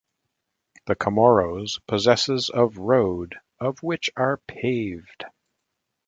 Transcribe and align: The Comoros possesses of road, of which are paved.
The 0.87 0.95
Comoros 0.95 1.79
possesses 1.85 2.49
of 2.49 2.79
road, 2.79 3.35
of 3.59 3.83
which 3.83 4.09
are 4.17 4.37
paved. 4.47 5.25